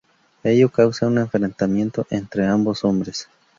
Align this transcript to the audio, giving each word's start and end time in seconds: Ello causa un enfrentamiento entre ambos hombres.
Ello 0.43 0.67
causa 0.69 1.05
un 1.05 1.19
enfrentamiento 1.19 2.07
entre 2.09 2.47
ambos 2.47 2.83
hombres. 2.85 3.29